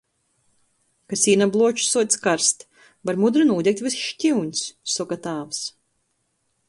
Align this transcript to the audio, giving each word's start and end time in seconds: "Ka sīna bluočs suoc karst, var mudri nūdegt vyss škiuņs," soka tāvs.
"Ka 1.11 1.17
sīna 1.23 1.47
bluočs 1.55 1.85
suoc 1.95 2.17
karst, 2.23 2.65
var 3.09 3.21
mudri 3.25 3.47
nūdegt 3.51 3.85
vyss 3.89 4.01
škiuņs," 4.07 4.65
soka 4.97 5.21
tāvs. 5.29 5.65